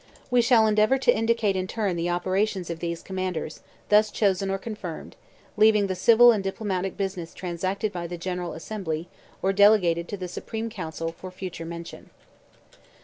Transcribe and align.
We 0.31 0.41
shall 0.41 0.65
endeavour 0.65 0.97
to 0.97 1.15
indicate 1.15 1.55
in 1.55 1.67
turn 1.67 1.95
the 1.95 2.09
operations 2.09 2.71
of 2.71 2.79
these 2.79 3.03
commanders, 3.03 3.59
thus 3.89 4.09
chosen 4.09 4.49
or 4.49 4.57
confirmed; 4.57 5.15
leaving 5.57 5.85
the 5.85 5.93
civil 5.93 6.31
and 6.31 6.43
diplomatic 6.43 6.97
business 6.97 7.35
transacted 7.35 7.91
by 7.93 8.07
the 8.07 8.17
General 8.17 8.53
Assembly, 8.53 9.09
or 9.43 9.53
delegated 9.53 10.07
to 10.07 10.17
the 10.17 10.27
Supreme 10.27 10.71
Council, 10.71 11.11
for 11.11 11.29
future 11.29 11.65
mention. 11.65 12.09